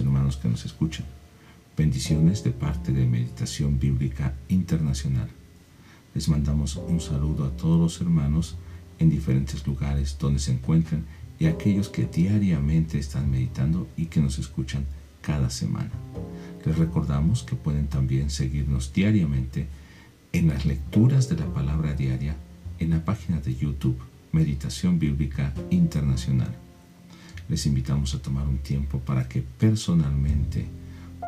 Hermanos 0.00 0.36
que 0.36 0.48
nos 0.48 0.64
escuchan. 0.64 1.06
Bendiciones 1.76 2.42
de 2.44 2.50
parte 2.50 2.92
de 2.92 3.04
Meditación 3.04 3.78
Bíblica 3.78 4.34
Internacional. 4.48 5.28
Les 6.14 6.28
mandamos 6.28 6.76
un 6.76 7.00
saludo 7.00 7.44
a 7.44 7.50
todos 7.50 7.78
los 7.78 8.00
hermanos 8.00 8.56
en 8.98 9.10
diferentes 9.10 9.66
lugares 9.66 10.16
donde 10.18 10.38
se 10.38 10.52
encuentran 10.52 11.04
y 11.38 11.46
a 11.46 11.50
aquellos 11.50 11.88
que 11.88 12.04
diariamente 12.04 12.98
están 12.98 13.30
meditando 13.30 13.88
y 13.96 14.06
que 14.06 14.20
nos 14.20 14.38
escuchan 14.38 14.86
cada 15.20 15.50
semana. 15.50 15.90
Les 16.64 16.76
recordamos 16.78 17.42
que 17.42 17.56
pueden 17.56 17.88
también 17.88 18.30
seguirnos 18.30 18.92
diariamente 18.92 19.66
en 20.32 20.48
las 20.48 20.64
lecturas 20.64 21.28
de 21.28 21.36
la 21.36 21.46
palabra 21.52 21.94
diaria 21.94 22.36
en 22.78 22.90
la 22.90 23.04
página 23.04 23.40
de 23.40 23.54
YouTube 23.54 23.98
Meditación 24.32 24.98
Bíblica 24.98 25.52
Internacional. 25.70 26.61
Les 27.52 27.66
invitamos 27.66 28.14
a 28.14 28.22
tomar 28.22 28.48
un 28.48 28.56
tiempo 28.56 28.98
para 29.00 29.28
que 29.28 29.42
personalmente 29.42 30.64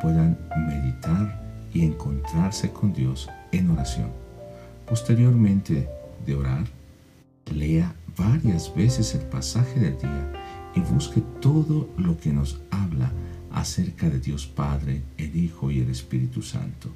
puedan 0.01 0.39
meditar 0.57 1.69
y 1.71 1.85
encontrarse 1.85 2.71
con 2.71 2.93
Dios 2.93 3.29
en 3.51 3.69
oración. 3.69 4.09
Posteriormente 4.87 5.87
de 6.25 6.33
orar, 6.33 6.65
lea 7.53 7.93
varias 8.17 8.73
veces 8.73 9.13
el 9.13 9.21
pasaje 9.21 9.79
del 9.79 9.99
día 9.99 10.31
y 10.73 10.79
busque 10.79 11.21
todo 11.41 11.91
lo 11.95 12.17
que 12.17 12.33
nos 12.33 12.59
habla 12.71 13.11
acerca 13.51 14.09
de 14.09 14.19
Dios 14.19 14.47
Padre, 14.47 15.03
el 15.19 15.35
Hijo 15.35 15.69
y 15.69 15.81
el 15.81 15.91
Espíritu 15.91 16.41
Santo, 16.41 16.89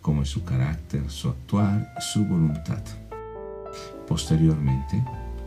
como 0.00 0.22
es 0.22 0.28
su 0.28 0.42
carácter, 0.42 1.08
su 1.08 1.28
actuar, 1.28 1.94
su 2.00 2.24
voluntad. 2.24 2.82
Posteriormente, 4.08 5.04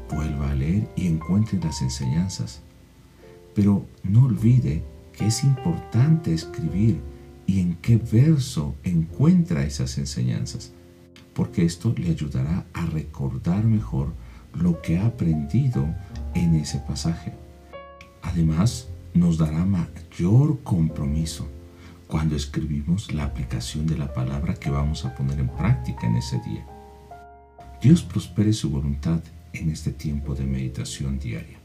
vuelva 0.09 0.51
a 0.51 0.55
leer 0.55 0.87
y 0.95 1.07
encuentre 1.07 1.59
las 1.59 1.81
enseñanzas. 1.81 2.61
Pero 3.55 3.87
no 4.03 4.25
olvide 4.25 4.83
que 5.13 5.25
es 5.27 5.43
importante 5.43 6.33
escribir 6.33 6.99
y 7.47 7.61
en 7.61 7.75
qué 7.75 7.97
verso 7.97 8.75
encuentra 8.83 9.63
esas 9.63 9.97
enseñanzas, 9.97 10.73
porque 11.33 11.65
esto 11.65 11.93
le 11.97 12.09
ayudará 12.09 12.65
a 12.73 12.85
recordar 12.85 13.63
mejor 13.63 14.13
lo 14.53 14.81
que 14.81 14.97
ha 14.97 15.07
aprendido 15.07 15.85
en 16.33 16.55
ese 16.55 16.79
pasaje. 16.79 17.33
Además, 18.21 18.89
nos 19.13 19.37
dará 19.37 19.65
mayor 19.65 20.59
compromiso 20.63 21.47
cuando 22.07 22.35
escribimos 22.35 23.13
la 23.13 23.23
aplicación 23.23 23.87
de 23.87 23.97
la 23.97 24.13
palabra 24.13 24.53
que 24.55 24.69
vamos 24.69 25.05
a 25.05 25.15
poner 25.15 25.39
en 25.39 25.49
práctica 25.49 26.07
en 26.07 26.17
ese 26.17 26.39
día. 26.41 26.65
Dios 27.81 28.03
prospere 28.03 28.53
su 28.53 28.69
voluntad 28.69 29.21
en 29.53 29.69
este 29.69 29.91
tiempo 29.91 30.35
de 30.35 30.45
meditación 30.45 31.19
diaria. 31.19 31.57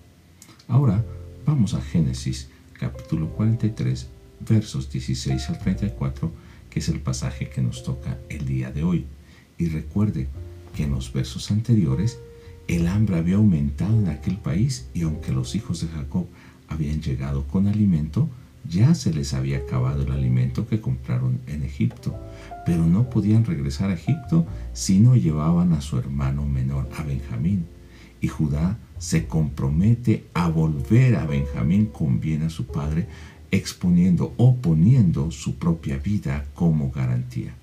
Ahora 0.69 1.05
vamos 1.47 1.75
a 1.75 1.81
Génesis 1.81 2.49
capítulo 2.73 3.29
43 3.31 4.09
versos 4.49 4.91
16 4.91 5.51
al 5.51 5.59
34 5.59 6.33
que 6.71 6.81
es 6.81 6.89
el 6.89 7.01
pasaje 7.01 7.49
que 7.49 7.63
nos 7.63 7.83
toca 7.83 8.19
el 8.29 8.47
día 8.47 8.71
de 8.71 8.85
hoy. 8.85 9.07
Y 9.59 9.69
recuerde 9.69 10.29
que 10.77 10.85
en 10.85 10.93
los 10.93 11.13
versos 11.13 11.51
anteriores 11.51 12.19
el 12.69 12.87
hambre 12.87 13.17
había 13.17 13.37
aumentado 13.37 13.99
en 13.99 14.09
aquel 14.09 14.37
país 14.37 14.87
y 14.95 15.03
aunque 15.03 15.33
los 15.33 15.55
hijos 15.55 15.81
de 15.81 15.89
Jacob 15.89 16.27
habían 16.69 17.03
llegado 17.03 17.45
con 17.49 17.67
alimento, 17.67 18.29
ya 18.69 18.95
se 18.95 19.13
les 19.13 19.35
había 19.35 19.59
acabado 19.59 20.03
el 20.03 20.13
alimento 20.13 20.69
que 20.69 20.81
compraron 20.81 21.41
en 21.49 21.65
Egipto, 21.65 22.15
pero 22.65 22.87
no 22.87 23.11
podían 23.11 23.45
regresar 23.45 23.91
a 23.91 23.95
Egipto 23.95 24.47
si 24.73 25.01
no 25.01 25.17
llevaban 25.17 25.73
a 25.73 25.81
su 25.81 25.99
hermano 25.99 26.47
menor, 26.47 26.89
a 26.97 27.03
Benjamín. 27.03 27.67
Y 28.21 28.29
Judá 28.29 28.79
se 28.99 29.27
compromete 29.27 30.27
a 30.35 30.49
volver 30.49 31.17
a 31.17 31.25
Benjamín 31.25 31.87
con 31.87 32.21
bien 32.21 32.43
a 32.43 32.51
su 32.51 32.67
padre, 32.67 33.07
exponiendo 33.51 34.35
o 34.37 34.57
poniendo 34.57 35.31
su 35.31 35.57
propia 35.57 35.97
vida 35.97 36.47
como 36.55 36.91
garantía. 36.91 37.55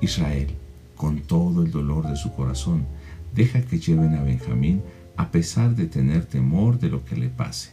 Israel, 0.00 0.54
con 0.94 1.20
todo 1.20 1.62
el 1.62 1.70
dolor 1.70 2.08
de 2.08 2.16
su 2.16 2.32
corazón, 2.32 2.86
deja 3.34 3.62
que 3.62 3.78
lleven 3.78 4.14
a 4.14 4.22
Benjamín 4.22 4.82
a 5.16 5.30
pesar 5.30 5.74
de 5.74 5.86
tener 5.86 6.24
temor 6.24 6.78
de 6.78 6.90
lo 6.90 7.04
que 7.04 7.16
le 7.16 7.28
pase. 7.28 7.70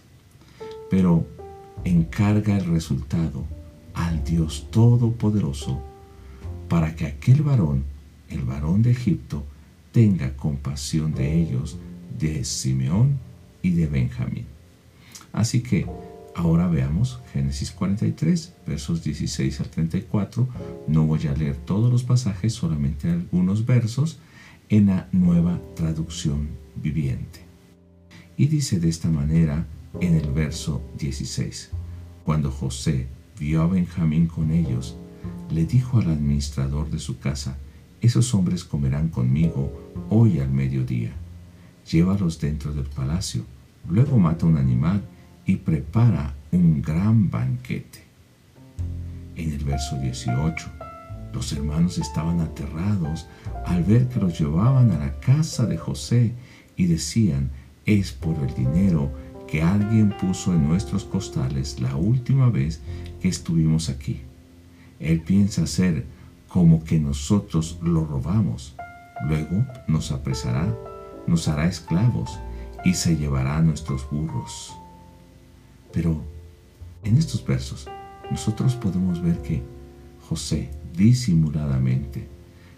Pero 0.89 1.25
encarga 1.83 2.57
el 2.57 2.65
resultado 2.65 3.45
al 3.93 4.23
Dios 4.23 4.67
Todopoderoso 4.71 5.81
para 6.69 6.95
que 6.95 7.05
aquel 7.05 7.43
varón, 7.43 7.83
el 8.29 8.41
varón 8.41 8.81
de 8.81 8.91
Egipto, 8.91 9.43
tenga 9.93 10.35
compasión 10.35 11.13
de 11.13 11.39
ellos, 11.39 11.77
de 12.19 12.43
Simeón 12.43 13.19
y 13.61 13.69
de 13.69 13.87
Benjamín. 13.87 14.45
Así 15.31 15.61
que 15.61 15.85
ahora 16.35 16.67
veamos 16.67 17.21
Génesis 17.31 17.71
43, 17.71 18.53
versos 18.67 19.03
16 19.03 19.61
al 19.61 19.69
34. 19.69 20.49
No 20.87 21.05
voy 21.05 21.27
a 21.27 21.33
leer 21.33 21.55
todos 21.55 21.91
los 21.91 22.03
pasajes, 22.03 22.53
solamente 22.53 23.09
algunos 23.09 23.65
versos 23.65 24.17
en 24.67 24.87
la 24.87 25.07
nueva 25.11 25.61
traducción 25.75 26.49
viviente. 26.75 27.41
Y 28.35 28.47
dice 28.47 28.79
de 28.79 28.89
esta 28.89 29.09
manera 29.09 29.67
en 30.01 30.15
el 30.15 30.31
verso 30.31 30.81
16. 30.97 31.69
Cuando 32.25 32.49
José 32.51 33.07
vio 33.39 33.61
a 33.61 33.67
Benjamín 33.67 34.25
con 34.25 34.51
ellos, 34.51 34.97
le 35.51 35.65
dijo 35.65 35.99
al 35.99 36.09
administrador 36.09 36.89
de 36.89 36.97
su 36.97 37.19
casa, 37.19 37.57
esos 38.03 38.33
hombres 38.33 38.65
comerán 38.65 39.07
conmigo 39.07 39.71
hoy 40.09 40.39
al 40.39 40.51
mediodía. 40.51 41.13
Llévalos 41.89 42.39
dentro 42.39 42.73
del 42.73 42.85
palacio, 42.85 43.45
luego 43.89 44.19
mata 44.19 44.45
un 44.45 44.57
animal 44.57 45.01
y 45.45 45.55
prepara 45.55 46.35
un 46.51 46.81
gran 46.81 47.31
banquete. 47.31 48.03
En 49.37 49.53
el 49.53 49.63
verso 49.63 49.97
18, 49.97 50.69
los 51.33 51.53
hermanos 51.53 51.97
estaban 51.97 52.41
aterrados 52.41 53.25
al 53.65 53.83
ver 53.83 54.09
que 54.09 54.19
los 54.19 54.37
llevaban 54.37 54.91
a 54.91 54.99
la 54.99 55.19
casa 55.21 55.65
de 55.65 55.77
José 55.77 56.33
y 56.75 56.87
decían, 56.87 57.51
es 57.85 58.11
por 58.11 58.35
el 58.43 58.53
dinero 58.53 59.11
que 59.47 59.61
alguien 59.61 60.13
puso 60.19 60.53
en 60.53 60.67
nuestros 60.67 61.05
costales 61.05 61.79
la 61.79 61.95
última 61.95 62.49
vez 62.49 62.81
que 63.21 63.29
estuvimos 63.29 63.87
aquí. 63.89 64.19
Él 64.99 65.21
piensa 65.21 65.63
hacer 65.63 66.05
como 66.53 66.83
que 66.83 66.99
nosotros 66.99 67.79
lo 67.81 68.05
robamos. 68.05 68.75
Luego 69.27 69.65
nos 69.87 70.11
apresará, 70.11 70.71
nos 71.25 71.47
hará 71.47 71.65
esclavos 71.65 72.39
y 72.85 72.93
se 72.93 73.17
llevará 73.17 73.57
a 73.57 73.61
nuestros 73.63 74.07
burros. 74.11 74.71
Pero 75.91 76.21
en 77.03 77.17
estos 77.17 77.43
versos 77.43 77.87
nosotros 78.29 78.75
podemos 78.75 79.19
ver 79.19 79.41
que 79.41 79.63
José 80.29 80.69
disimuladamente, 80.95 82.27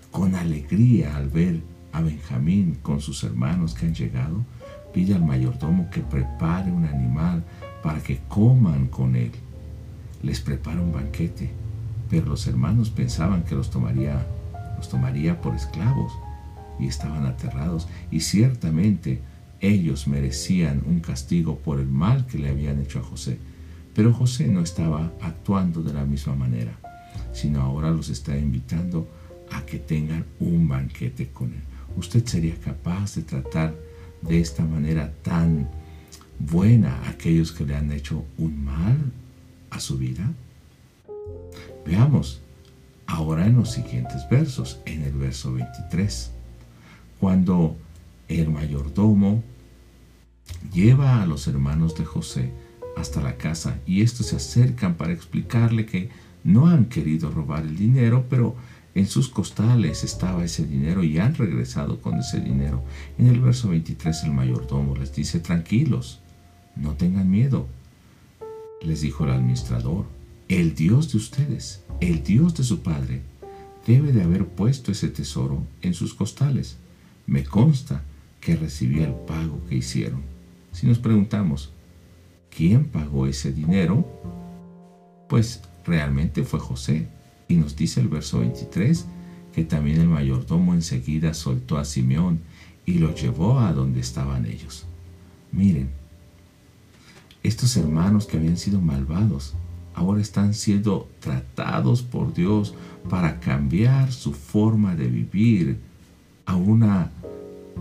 con 0.09 0.35
alegría 0.35 1.17
al 1.17 1.27
ver 1.27 1.59
a 1.91 1.99
Benjamín 1.99 2.77
con 2.81 3.01
sus 3.01 3.25
hermanos 3.25 3.73
que 3.73 3.87
han 3.87 3.93
llegado, 3.93 4.45
pide 4.93 5.15
al 5.15 5.25
mayordomo 5.25 5.89
que 5.89 5.99
prepare 5.99 6.71
un 6.71 6.85
animal 6.85 7.43
para 7.83 7.99
que 8.01 8.21
coman 8.29 8.87
con 8.87 9.17
él. 9.17 9.33
Les 10.23 10.39
prepara 10.39 10.79
un 10.79 10.93
banquete, 10.93 11.64
pero 12.09 12.27
los 12.27 12.47
hermanos 12.47 12.89
pensaban 12.89 13.43
que 13.43 13.55
los 13.55 13.69
tomaría, 13.69 14.25
los 14.77 14.89
tomaría 14.89 15.41
por 15.41 15.55
esclavos 15.55 16.13
y 16.79 16.87
estaban 16.87 17.25
aterrados 17.25 17.87
y 18.11 18.21
ciertamente 18.21 19.21
ellos 19.61 20.07
merecían 20.07 20.83
un 20.85 20.99
castigo 20.99 21.57
por 21.57 21.79
el 21.79 21.87
mal 21.87 22.25
que 22.27 22.37
le 22.37 22.49
habían 22.49 22.79
hecho 22.81 22.99
a 22.99 23.03
José. 23.03 23.39
Pero 23.93 24.13
José 24.13 24.47
no 24.47 24.61
estaba 24.61 25.11
actuando 25.21 25.81
de 25.81 25.93
la 25.93 26.03
misma 26.05 26.35
manera, 26.35 26.77
sino 27.33 27.61
ahora 27.61 27.91
los 27.91 28.09
está 28.09 28.37
invitando 28.37 29.07
a 29.51 29.65
que 29.65 29.79
tengan 29.79 30.25
un 30.39 30.67
banquete 30.67 31.29
con 31.29 31.53
él. 31.53 31.61
¿Usted 31.95 32.25
sería 32.25 32.55
capaz 32.59 33.15
de 33.15 33.23
tratar 33.23 33.73
de 34.21 34.39
esta 34.39 34.65
manera 34.65 35.13
tan 35.23 35.69
buena 36.39 36.93
a 37.03 37.09
aquellos 37.11 37.51
que 37.53 37.65
le 37.65 37.75
han 37.75 37.91
hecho 37.91 38.25
un 38.37 38.65
mal 38.65 38.97
a 39.69 39.79
su 39.79 39.97
vida? 39.97 40.33
Veamos 41.85 42.41
ahora 43.05 43.45
en 43.45 43.57
los 43.57 43.71
siguientes 43.71 44.27
versos, 44.29 44.79
en 44.85 45.03
el 45.03 45.13
verso 45.13 45.53
23, 45.53 46.31
cuando 47.19 47.77
el 48.27 48.49
mayordomo 48.49 49.43
lleva 50.73 51.21
a 51.21 51.25
los 51.25 51.47
hermanos 51.47 51.95
de 51.95 52.05
José 52.05 52.51
hasta 52.97 53.21
la 53.21 53.37
casa 53.37 53.79
y 53.85 54.01
estos 54.01 54.27
se 54.27 54.37
acercan 54.37 54.95
para 54.95 55.13
explicarle 55.13 55.85
que 55.85 56.09
no 56.43 56.67
han 56.67 56.85
querido 56.85 57.29
robar 57.29 57.63
el 57.63 57.75
dinero, 57.75 58.25
pero 58.29 58.55
en 58.95 59.07
sus 59.07 59.29
costales 59.29 60.03
estaba 60.03 60.45
ese 60.45 60.65
dinero 60.65 61.03
y 61.03 61.19
han 61.19 61.35
regresado 61.35 62.01
con 62.01 62.19
ese 62.19 62.39
dinero. 62.39 62.83
En 63.17 63.27
el 63.27 63.41
verso 63.41 63.69
23 63.69 64.23
el 64.23 64.31
mayordomo 64.31 64.95
les 64.95 65.13
dice, 65.13 65.39
tranquilos, 65.39 66.21
no 66.75 66.93
tengan 66.93 67.29
miedo. 67.29 67.67
Les 68.81 69.01
dijo 69.01 69.25
el 69.25 69.31
administrador, 69.31 70.05
el 70.47 70.75
Dios 70.75 71.11
de 71.11 71.17
ustedes, 71.17 71.83
el 71.99 72.23
Dios 72.23 72.53
de 72.55 72.63
su 72.63 72.81
Padre, 72.81 73.21
debe 73.85 74.11
de 74.11 74.23
haber 74.23 74.45
puesto 74.45 74.91
ese 74.91 75.09
tesoro 75.09 75.63
en 75.81 75.93
sus 75.93 76.13
costales. 76.13 76.77
Me 77.25 77.43
consta 77.43 78.03
que 78.41 78.55
recibí 78.55 78.99
el 78.99 79.13
pago 79.13 79.59
que 79.67 79.75
hicieron. 79.75 80.21
Si 80.71 80.85
nos 80.85 80.99
preguntamos, 80.99 81.71
quién 82.55 82.85
pagó 82.85 83.25
ese 83.27 83.51
dinero, 83.51 84.05
pues 85.27 85.61
realmente 85.85 86.43
fue 86.43 86.59
José. 86.59 87.07
Y 87.47 87.55
nos 87.55 87.75
dice 87.75 88.01
el 88.01 88.07
verso 88.07 88.39
23 88.39 89.05
que 89.53 89.63
también 89.63 90.01
el 90.01 90.09
mayordomo 90.09 90.73
enseguida 90.73 91.33
soltó 91.33 91.77
a 91.77 91.85
Simeón 91.85 92.41
y 92.85 92.95
lo 92.95 93.15
llevó 93.15 93.59
a 93.59 93.71
donde 93.71 94.01
estaban 94.01 94.45
ellos. 94.45 94.85
Miren, 95.51 95.89
estos 97.41 97.77
hermanos 97.77 98.25
que 98.25 98.37
habían 98.37 98.57
sido 98.57 98.81
malvados 98.81 99.53
ahora 99.95 100.21
están 100.21 100.53
siendo 100.53 101.09
tratados 101.19 102.03
por 102.03 102.33
Dios 102.33 102.73
para 103.09 103.39
cambiar 103.39 104.11
su 104.11 104.33
forma 104.33 104.95
de 104.95 105.07
vivir 105.07 105.79
a 106.45 106.55
una 106.55 107.11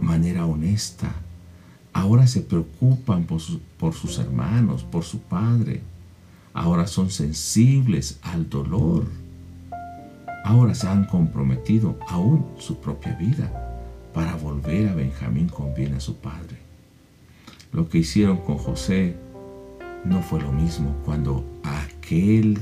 manera 0.01 0.47
honesta. 0.47 1.13
Ahora 1.93 2.27
se 2.27 2.41
preocupan 2.41 3.25
por, 3.25 3.41
sus 3.41 4.19
hermanos, 4.19 4.85
por 4.85 5.05
su 5.05 5.19
padre. 5.21 5.83
Ahora 6.53 6.87
son 6.87 7.11
sensibles 7.11 8.19
al 8.23 8.49
dolor. 8.49 9.05
Ahora 10.45 10.75
se 10.75 10.87
han 10.87 11.07
comprometido 11.07 11.99
aún 12.09 12.47
su 12.59 12.81
propia 12.81 13.15
vida 13.15 13.51
para 14.13 14.37
volver 14.37 14.89
a 14.89 14.95
Benjamín 14.95 15.49
con 15.49 15.73
a 15.95 16.01
su 16.01 16.17
padre. 16.17 16.59
Lo 17.73 17.89
que 17.89 17.99
hicieron 17.99 18.39
con 18.39 18.59
José 18.59 19.17
no 20.05 20.23
fue 20.23 20.41
lo 20.41 20.53
mismo 20.53 20.97
cuando 21.05 21.45
aquel 21.63 22.59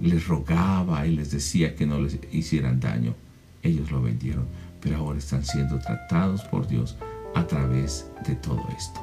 les 0.00 0.26
rogaba 0.26 1.06
y 1.06 1.14
les 1.14 1.30
decía 1.30 1.74
que 1.74 1.86
no 1.86 2.00
les 2.00 2.18
hicieran 2.32 2.80
daño. 2.80 3.14
Ellos 3.62 3.90
lo 3.90 4.02
vendieron, 4.02 4.46
pero 4.80 4.98
ahora 4.98 5.18
están 5.18 5.44
siendo 5.44 5.78
tratados 5.78 6.42
por 6.42 6.66
Dios 6.66 6.96
a 7.34 7.46
través 7.46 8.10
de 8.26 8.34
todo 8.34 8.62
esto. 8.76 9.00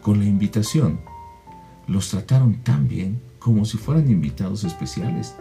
Con 0.00 0.18
la 0.18 0.26
invitación, 0.26 1.00
los 1.86 2.10
trataron 2.10 2.56
tan 2.62 2.88
bien 2.88 3.20
como 3.38 3.64
si 3.64 3.78
fueran 3.78 4.10
invitados 4.10 4.64
especiales. 4.64 5.34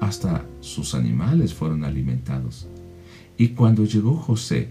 Hasta 0.00 0.44
sus 0.60 0.94
animales 0.94 1.54
fueron 1.54 1.84
alimentados. 1.84 2.66
Y 3.36 3.48
cuando 3.50 3.84
llegó 3.84 4.16
José 4.16 4.68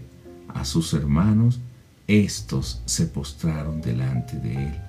a 0.48 0.64
sus 0.64 0.92
hermanos, 0.94 1.60
estos 2.06 2.82
se 2.86 3.06
postraron 3.06 3.80
delante 3.80 4.36
de 4.38 4.66
él. 4.66 4.80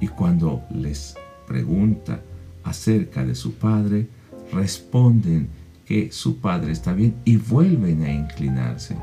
Y 0.00 0.08
cuando 0.08 0.62
les 0.70 1.14
pregunta 1.46 2.20
acerca 2.64 3.24
de 3.24 3.34
su 3.34 3.54
padre, 3.54 4.08
responden 4.52 5.48
que 5.84 6.12
su 6.12 6.38
padre 6.38 6.72
está 6.72 6.92
bien 6.92 7.16
y 7.24 7.36
vuelven 7.36 8.02
a 8.02 8.12
inclinarse. 8.12 8.96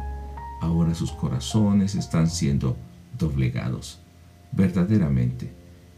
Ahora 0.61 0.95
sus 0.95 1.11
corazones 1.11 1.95
están 1.95 2.29
siendo 2.29 2.77
doblegados. 3.17 3.99
Verdaderamente, 4.51 5.51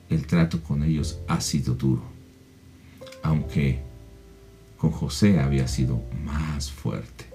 el 0.09 0.25
trato 0.25 0.61
con 0.63 0.83
ellos 0.83 1.19
ha 1.27 1.39
sido 1.39 1.75
duro, 1.75 2.01
aunque 3.21 3.79
con 4.77 4.91
José 4.91 5.39
había 5.39 5.67
sido 5.67 6.01
más 6.25 6.71
fuerte. 6.71 7.25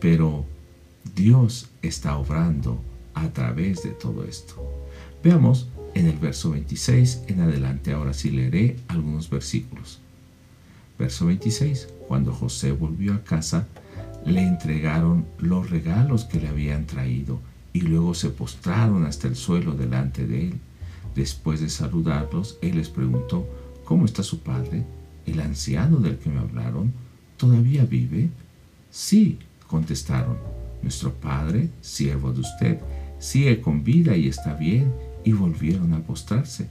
Pero 0.00 0.44
Dios 1.14 1.70
está 1.82 2.18
obrando 2.18 2.80
a 3.14 3.28
través 3.30 3.82
de 3.82 3.90
todo 3.90 4.24
esto. 4.24 4.54
Veamos 5.22 5.68
en 5.98 6.06
el 6.06 6.16
verso 6.16 6.50
26 6.50 7.24
en 7.26 7.40
adelante. 7.40 7.92
Ahora 7.92 8.14
sí 8.14 8.30
leeré 8.30 8.76
algunos 8.86 9.28
versículos. 9.28 9.98
Verso 10.96 11.26
26. 11.26 11.88
Cuando 12.06 12.32
José 12.32 12.70
volvió 12.70 13.14
a 13.14 13.24
casa, 13.24 13.66
le 14.24 14.42
entregaron 14.42 15.26
los 15.38 15.70
regalos 15.70 16.24
que 16.24 16.40
le 16.40 16.48
habían 16.48 16.86
traído 16.86 17.40
y 17.72 17.80
luego 17.80 18.14
se 18.14 18.30
postraron 18.30 19.06
hasta 19.06 19.26
el 19.26 19.34
suelo 19.34 19.72
delante 19.72 20.24
de 20.24 20.48
él. 20.48 20.54
Después 21.16 21.60
de 21.60 21.68
saludarlos, 21.68 22.58
él 22.62 22.76
les 22.76 22.88
preguntó, 22.88 23.48
¿cómo 23.84 24.04
está 24.04 24.22
su 24.22 24.40
padre? 24.40 24.84
¿El 25.26 25.40
anciano 25.40 25.96
del 25.98 26.18
que 26.18 26.30
me 26.30 26.38
hablaron? 26.38 26.92
¿Todavía 27.36 27.84
vive? 27.84 28.28
Sí, 28.92 29.38
contestaron. 29.66 30.38
Nuestro 30.80 31.12
padre, 31.12 31.70
siervo 31.80 32.32
de 32.32 32.40
usted, 32.40 32.78
sigue 33.18 33.60
con 33.60 33.82
vida 33.82 34.16
y 34.16 34.28
está 34.28 34.54
bien 34.54 34.92
y 35.28 35.32
volvieron 35.32 35.92
a 35.92 36.00
postrarse. 36.00 36.70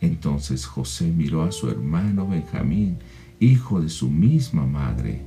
Entonces 0.00 0.66
José 0.66 1.12
miró 1.12 1.44
a 1.44 1.52
su 1.52 1.70
hermano 1.70 2.26
Benjamín, 2.26 2.98
hijo 3.38 3.80
de 3.80 3.88
su 3.88 4.10
misma 4.10 4.66
madre. 4.66 5.22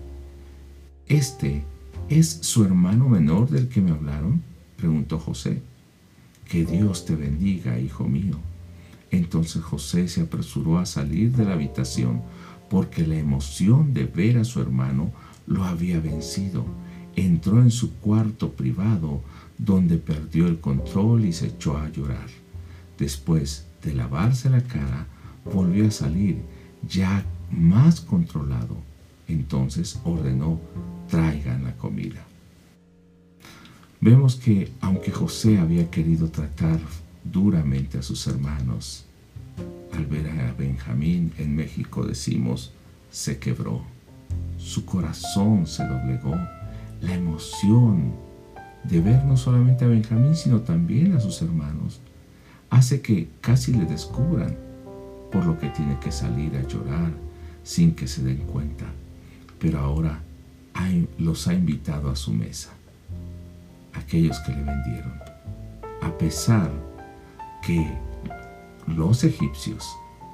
¿Este 1.07 1.63
es 2.09 2.27
su 2.41 2.65
hermano 2.65 3.07
menor 3.07 3.49
del 3.49 3.69
que 3.69 3.79
me 3.79 3.91
hablaron? 3.91 4.41
preguntó 4.75 5.17
José. 5.17 5.61
Que 6.43 6.65
Dios 6.65 7.05
te 7.05 7.15
bendiga, 7.15 7.79
hijo 7.79 8.03
mío. 8.03 8.37
Entonces 9.11 9.63
José 9.63 10.09
se 10.09 10.23
apresuró 10.23 10.77
a 10.77 10.85
salir 10.85 11.31
de 11.31 11.45
la 11.45 11.53
habitación 11.53 12.21
porque 12.69 13.07
la 13.07 13.17
emoción 13.17 13.93
de 13.93 14.03
ver 14.03 14.39
a 14.39 14.43
su 14.43 14.59
hermano 14.59 15.13
lo 15.45 15.63
había 15.63 16.01
vencido. 16.01 16.65
Entró 17.15 17.61
en 17.61 17.71
su 17.71 17.93
cuarto 17.93 18.51
privado 18.51 19.21
donde 19.57 19.97
perdió 19.97 20.47
el 20.47 20.59
control 20.59 21.23
y 21.23 21.31
se 21.31 21.47
echó 21.47 21.77
a 21.77 21.89
llorar. 21.89 22.27
Después 22.97 23.65
de 23.83 23.93
lavarse 23.93 24.49
la 24.49 24.61
cara, 24.61 25.07
volvió 25.45 25.87
a 25.87 25.91
salir 25.91 26.41
ya 26.87 27.23
más 27.51 28.01
controlado. 28.01 28.77
Entonces 29.27 29.99
ordenó, 30.03 30.59
traigan 31.09 31.63
la 31.63 31.75
comida. 31.75 32.25
Vemos 33.99 34.35
que 34.35 34.71
aunque 34.79 35.11
José 35.11 35.57
había 35.57 35.89
querido 35.89 36.29
tratar 36.29 36.79
duramente 37.23 37.97
a 37.97 38.03
sus 38.03 38.27
hermanos, 38.27 39.05
al 39.93 40.05
ver 40.05 40.29
a 40.29 40.53
Benjamín 40.53 41.33
en 41.37 41.55
México 41.55 42.05
decimos, 42.05 42.71
se 43.09 43.39
quebró. 43.39 43.81
Su 44.57 44.85
corazón 44.85 45.65
se 45.65 45.83
doblegó. 45.85 46.35
La 47.01 47.13
emoción 47.13 48.13
de 48.83 49.01
ver 49.01 49.23
no 49.25 49.37
solamente 49.37 49.85
a 49.85 49.87
Benjamín, 49.87 50.35
sino 50.35 50.61
también 50.61 51.13
a 51.13 51.19
sus 51.19 51.41
hermanos, 51.41 51.99
hace 52.69 53.01
que 53.01 53.29
casi 53.41 53.73
le 53.73 53.85
descubran, 53.85 54.55
por 55.31 55.45
lo 55.45 55.59
que 55.59 55.69
tiene 55.69 55.97
que 55.99 56.11
salir 56.11 56.55
a 56.55 56.67
llorar 56.67 57.11
sin 57.63 57.93
que 57.93 58.07
se 58.07 58.23
den 58.23 58.37
cuenta. 58.37 58.85
Pero 59.59 59.79
ahora 59.79 60.21
los 61.17 61.47
ha 61.47 61.53
invitado 61.53 62.09
a 62.09 62.15
su 62.15 62.31
mesa, 62.31 62.69
aquellos 63.93 64.39
que 64.39 64.51
le 64.51 64.63
vendieron, 64.63 65.13
a 66.01 66.17
pesar 66.17 66.71
que 67.65 67.87
los 68.85 69.23
egipcios 69.23 69.85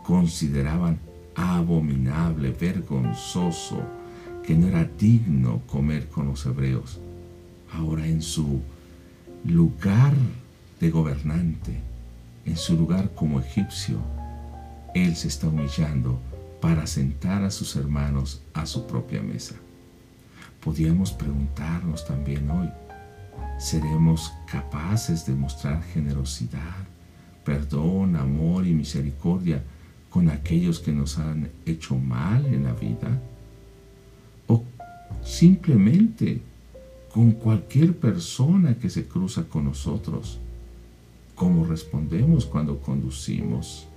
consideraban 0.04 1.00
abominable, 1.36 2.52
vergonzoso, 2.52 3.82
que 4.46 4.56
no 4.56 4.68
era 4.68 4.84
digno 5.00 5.62
comer 5.66 6.10
con 6.10 6.28
los 6.28 6.46
hebreos. 6.46 7.00
Ahora 7.72 8.06
en 8.06 8.22
su 8.22 8.62
lugar 9.46 10.14
de 10.80 10.92
gobernante, 10.92 11.80
en 12.46 12.58
su 12.58 12.76
lugar 12.76 13.12
como 13.16 13.40
egipcio, 13.40 14.00
él 14.94 15.16
se 15.16 15.28
está 15.28 15.48
humillando 15.48 16.20
para 16.62 16.88
sentar 16.88 17.44
a 17.44 17.52
sus 17.52 17.76
hermanos 17.76 18.42
a 18.54 18.66
su 18.66 18.86
propia 18.88 19.22
mesa. 19.22 19.56
Podríamos 20.64 21.12
preguntarnos 21.12 22.06
también 22.06 22.50
hoy, 22.50 22.70
¿seremos 23.60 24.32
capaces 24.50 25.26
de 25.26 25.34
mostrar 25.34 25.84
generosidad, 25.84 26.88
perdón, 27.44 28.16
amor 28.16 28.66
y 28.66 28.74
misericordia 28.74 29.62
con 30.10 30.30
aquellos 30.30 30.80
que 30.80 30.92
nos 30.92 31.18
han 31.18 31.50
hecho 31.66 31.96
mal 31.96 32.46
en 32.46 32.64
la 32.64 32.74
vida? 32.74 33.20
¿O 34.48 34.64
simplemente 35.24 36.42
con 37.14 37.32
cualquier 37.32 37.98
persona 37.98 38.76
que 38.76 38.90
se 38.90 39.08
cruza 39.08 39.44
con 39.44 39.66
nosotros? 39.66 40.40
Cómo 41.36 41.66
respondemos 41.66 42.46
cuando 42.46 42.80
conducimos, 42.80 43.88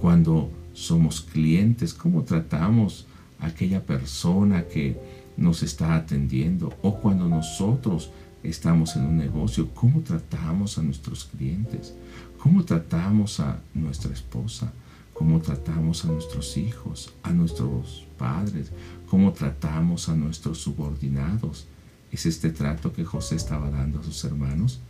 cuando 0.00 0.50
somos 0.72 1.20
clientes, 1.20 1.94
cómo 1.94 2.22
tratamos 2.22 3.06
a 3.38 3.46
aquella 3.46 3.84
persona 3.84 4.64
que 4.64 4.96
nos 5.36 5.62
está 5.62 5.94
atendiendo 5.94 6.72
o 6.82 6.96
cuando 7.00 7.28
nosotros 7.28 8.10
estamos 8.42 8.96
en 8.96 9.06
un 9.06 9.16
negocio, 9.16 9.70
cómo 9.74 10.00
tratamos 10.00 10.78
a 10.78 10.82
nuestros 10.82 11.24
clientes, 11.24 11.94
cómo 12.38 12.64
tratamos 12.64 13.40
a 13.40 13.58
nuestra 13.72 14.12
esposa, 14.12 14.72
cómo 15.12 15.40
tratamos 15.40 16.04
a 16.04 16.08
nuestros 16.08 16.56
hijos, 16.56 17.14
a 17.22 17.32
nuestros 17.32 18.06
padres, 18.18 18.70
cómo 19.08 19.32
tratamos 19.32 20.08
a 20.08 20.14
nuestros 20.14 20.58
subordinados. 20.58 21.66
¿Es 22.12 22.26
este 22.26 22.50
trato 22.50 22.92
que 22.92 23.04
José 23.04 23.36
estaba 23.36 23.70
dando 23.70 24.00
a 24.00 24.02
sus 24.02 24.24
hermanos? 24.24 24.80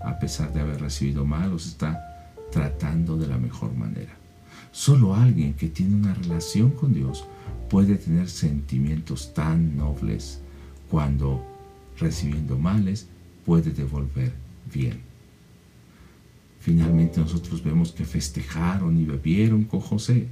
A 0.00 0.18
pesar 0.18 0.52
de 0.52 0.60
haber 0.60 0.80
recibido 0.80 1.24
mal, 1.24 1.50
los 1.50 1.66
está 1.66 2.34
tratando 2.50 3.16
de 3.16 3.26
la 3.26 3.38
mejor 3.38 3.74
manera. 3.74 4.16
Solo 4.72 5.14
alguien 5.14 5.54
que 5.54 5.68
tiene 5.68 5.96
una 5.96 6.14
relación 6.14 6.70
con 6.70 6.92
Dios 6.92 7.26
puede 7.68 7.96
tener 7.96 8.28
sentimientos 8.28 9.34
tan 9.34 9.76
nobles 9.76 10.40
cuando 10.90 11.44
recibiendo 11.98 12.58
males 12.58 13.08
puede 13.44 13.70
devolver 13.70 14.32
bien. 14.72 15.00
Finalmente 16.60 17.20
nosotros 17.20 17.62
vemos 17.62 17.92
que 17.92 18.04
festejaron 18.04 18.98
y 19.00 19.04
bebieron 19.04 19.64
con 19.64 19.80
José. 19.80 20.28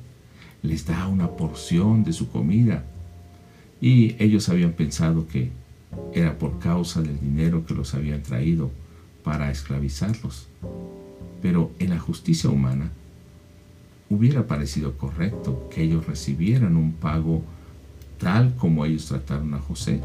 Les 0.62 0.84
da 0.84 1.06
una 1.06 1.30
porción 1.30 2.02
de 2.02 2.12
su 2.12 2.28
comida. 2.28 2.84
Y 3.80 4.16
ellos 4.18 4.48
habían 4.48 4.72
pensado 4.72 5.28
que 5.28 5.52
era 6.12 6.38
por 6.38 6.58
causa 6.58 7.02
del 7.02 7.20
dinero 7.20 7.64
que 7.64 7.74
los 7.74 7.94
habían 7.94 8.22
traído 8.22 8.70
para 9.24 9.50
esclavizarlos. 9.50 10.46
Pero 11.42 11.72
en 11.80 11.90
la 11.90 11.98
justicia 11.98 12.48
humana 12.50 12.92
hubiera 14.08 14.46
parecido 14.46 14.96
correcto 14.96 15.68
que 15.74 15.82
ellos 15.82 16.06
recibieran 16.06 16.76
un 16.76 16.92
pago 16.92 17.42
tal 18.18 18.54
como 18.54 18.84
ellos 18.84 19.06
trataron 19.06 19.54
a 19.54 19.58
José. 19.58 20.00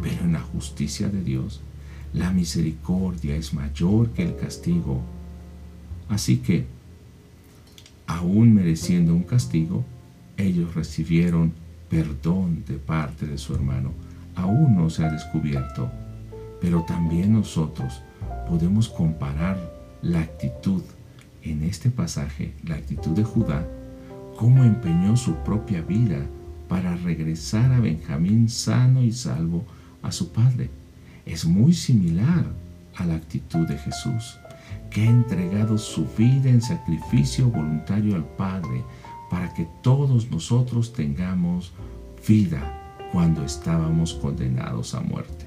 Pero 0.00 0.24
en 0.24 0.32
la 0.32 0.40
justicia 0.40 1.08
de 1.08 1.22
Dios, 1.22 1.60
la 2.12 2.30
misericordia 2.30 3.36
es 3.36 3.54
mayor 3.54 4.10
que 4.10 4.22
el 4.22 4.36
castigo. 4.36 5.00
Así 6.08 6.38
que, 6.38 6.66
aún 8.06 8.54
mereciendo 8.54 9.14
un 9.14 9.22
castigo, 9.22 9.84
ellos 10.36 10.74
recibieron 10.74 11.52
perdón 11.88 12.64
de 12.66 12.74
parte 12.74 13.26
de 13.26 13.38
su 13.38 13.54
hermano. 13.54 13.92
Aún 14.34 14.76
no 14.76 14.90
se 14.90 15.04
ha 15.04 15.12
descubierto, 15.12 15.90
pero 16.62 16.84
también 16.84 17.32
nosotros 17.32 18.00
podemos 18.48 18.88
comparar 18.88 19.58
la 20.00 20.20
actitud 20.20 20.82
en 21.42 21.64
este 21.64 21.90
pasaje, 21.90 22.54
la 22.64 22.76
actitud 22.76 23.10
de 23.10 23.24
Judá, 23.24 23.66
cómo 24.36 24.62
empeñó 24.62 25.16
su 25.16 25.34
propia 25.38 25.82
vida 25.82 26.24
para 26.68 26.94
regresar 26.94 27.72
a 27.72 27.80
Benjamín 27.80 28.48
sano 28.48 29.02
y 29.02 29.12
salvo 29.12 29.64
a 30.02 30.12
su 30.12 30.30
padre. 30.32 30.70
Es 31.26 31.44
muy 31.44 31.74
similar 31.74 32.46
a 32.96 33.06
la 33.06 33.16
actitud 33.16 33.66
de 33.66 33.76
Jesús, 33.78 34.38
que 34.88 35.02
ha 35.02 35.10
entregado 35.10 35.76
su 35.78 36.06
vida 36.16 36.48
en 36.48 36.62
sacrificio 36.62 37.48
voluntario 37.48 38.14
al 38.14 38.24
Padre 38.24 38.84
para 39.30 39.52
que 39.52 39.66
todos 39.82 40.30
nosotros 40.30 40.92
tengamos 40.92 41.72
vida 42.26 42.60
cuando 43.12 43.44
estábamos 43.44 44.14
condenados 44.14 44.94
a 44.94 45.00
muerte. 45.00 45.41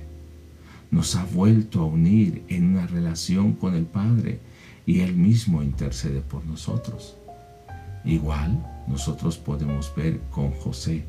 Nos 0.96 1.18
ha 1.18 1.26
vuelto 1.26 1.82
a 1.82 1.86
unir 1.88 2.46
en 2.48 2.68
una 2.68 2.88
relación 2.88 3.52
con 3.52 3.76
el 3.76 3.84
Padre 3.84 4.40
y 4.86 5.02
Él 5.02 5.14
mismo 5.14 5.62
intercede 5.62 6.22
por 6.22 6.46
nosotros. 6.46 7.18
Igual 8.06 8.66
nosotros 8.88 9.38
podemos 9.38 9.94
ver 9.94 10.22
con 10.32 10.52
José, 10.52 11.04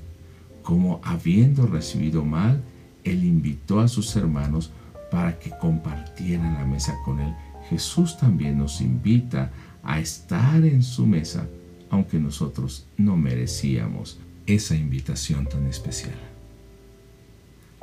como 0.64 1.00
habiendo 1.05 1.69
recibido 1.69 2.25
mal, 2.25 2.64
Él 3.05 3.23
invitó 3.23 3.78
a 3.78 3.87
sus 3.87 4.16
hermanos 4.16 4.73
para 5.09 5.38
que 5.38 5.52
compartieran 5.61 6.55
la 6.55 6.64
mesa 6.64 6.97
con 7.05 7.21
Él. 7.21 7.33
Jesús 7.71 8.19
también 8.19 8.59
nos 8.59 8.81
invita 8.81 9.52
a 9.85 10.00
estar 10.00 10.64
en 10.64 10.83
su 10.83 11.07
mesa, 11.07 11.47
aunque 11.90 12.19
nosotros 12.19 12.88
no 12.97 13.16
merecíamos 13.16 14.19
esa 14.49 14.75
invitación 14.75 15.47
tan 15.47 15.64
especial. 15.69 16.19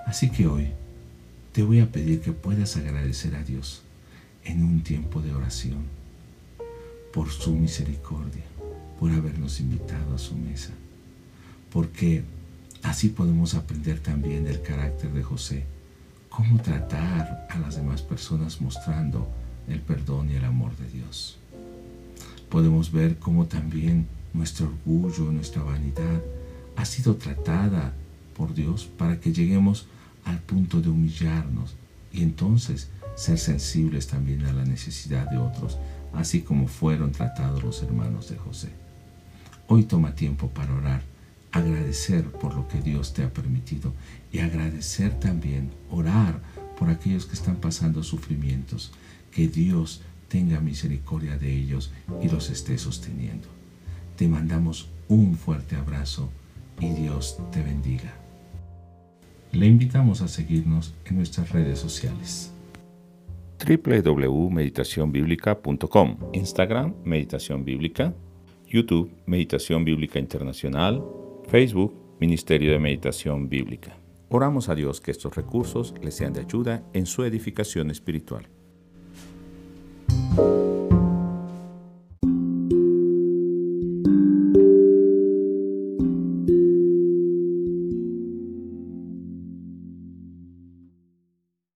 Así 0.05 0.29
que 0.29 0.47
hoy 0.47 0.67
te 1.53 1.61
voy 1.61 1.79
a 1.79 1.91
pedir 1.91 2.19
que 2.19 2.31
puedas 2.31 2.75
agradecer 2.77 3.35
a 3.35 3.43
Dios 3.43 3.83
en 4.43 4.63
un 4.63 4.81
tiempo 4.81 5.21
de 5.21 5.33
oración 5.33 5.83
por 7.13 7.29
su 7.29 7.53
misericordia, 7.53 8.41
por 8.99 9.11
habernos 9.11 9.59
invitado 9.59 10.15
a 10.15 10.17
su 10.17 10.35
mesa, 10.35 10.73
porque 11.71 12.23
así 12.81 13.09
podemos 13.09 13.53
aprender 13.53 13.99
también 13.99 14.45
del 14.45 14.63
carácter 14.63 15.11
de 15.11 15.21
José, 15.21 15.63
cómo 16.27 16.59
tratar 16.59 17.47
a 17.51 17.59
las 17.59 17.75
demás 17.75 18.01
personas 18.01 18.59
mostrando 18.59 19.27
el 19.67 19.79
perdón 19.79 20.31
y 20.31 20.35
el 20.35 20.45
amor 20.45 20.75
de 20.77 20.89
Dios. 20.89 21.37
Podemos 22.49 22.91
ver 22.91 23.19
cómo 23.19 23.45
también 23.45 24.07
nuestro 24.33 24.65
orgullo, 24.65 25.31
nuestra 25.31 25.61
vanidad 25.61 26.19
ha 26.75 26.85
sido 26.85 27.15
tratada 27.17 27.93
por 28.35 28.55
Dios 28.55 28.85
para 28.97 29.19
que 29.19 29.31
lleguemos 29.31 29.85
al 30.25 30.39
punto 30.39 30.81
de 30.81 30.89
humillarnos 30.89 31.75
y 32.11 32.23
entonces 32.23 32.89
ser 33.15 33.37
sensibles 33.37 34.07
también 34.07 34.45
a 34.45 34.53
la 34.53 34.65
necesidad 34.65 35.29
de 35.29 35.37
otros, 35.37 35.77
así 36.13 36.41
como 36.41 36.67
fueron 36.67 37.11
tratados 37.11 37.63
los 37.63 37.81
hermanos 37.83 38.29
de 38.29 38.37
José. 38.37 38.69
Hoy 39.67 39.83
toma 39.83 40.15
tiempo 40.15 40.49
para 40.49 40.73
orar, 40.73 41.01
agradecer 41.51 42.25
por 42.31 42.55
lo 42.55 42.67
que 42.67 42.81
Dios 42.81 43.13
te 43.13 43.23
ha 43.23 43.31
permitido 43.31 43.93
y 44.31 44.39
agradecer 44.39 45.19
también, 45.19 45.71
orar 45.89 46.41
por 46.77 46.89
aquellos 46.89 47.25
que 47.25 47.35
están 47.35 47.57
pasando 47.57 48.03
sufrimientos, 48.03 48.91
que 49.31 49.47
Dios 49.47 50.01
tenga 50.27 50.59
misericordia 50.59 51.37
de 51.37 51.53
ellos 51.53 51.91
y 52.21 52.29
los 52.29 52.49
esté 52.49 52.77
sosteniendo. 52.77 53.47
Te 54.17 54.27
mandamos 54.27 54.89
un 55.07 55.37
fuerte 55.37 55.75
abrazo 55.75 56.29
y 56.79 56.89
Dios 56.89 57.37
te 57.51 57.61
bendiga. 57.61 58.22
Le 59.53 59.67
invitamos 59.67 60.21
a 60.23 60.27
seguirnos 60.27 60.95
en 61.05 61.17
nuestras 61.17 61.51
redes 61.51 61.77
sociales 61.77 62.51
www.meditacionbiblica.com, 63.63 66.17
Instagram 66.33 66.95
Meditación 67.05 67.63
Bíblica, 67.63 68.15
YouTube 68.67 69.11
Meditación 69.27 69.85
Bíblica 69.85 70.17
Internacional, 70.17 71.05
Facebook 71.47 71.93
Ministerio 72.19 72.71
de 72.71 72.79
Meditación 72.79 73.47
Bíblica. 73.47 73.95
Oramos 74.29 74.69
a 74.69 74.75
Dios 74.75 74.99
que 74.99 75.11
estos 75.11 75.35
recursos 75.35 75.93
les 76.01 76.15
sean 76.15 76.33
de 76.33 76.41
ayuda 76.41 76.83
en 76.93 77.05
su 77.05 77.23
edificación 77.23 77.91
espiritual. 77.91 78.47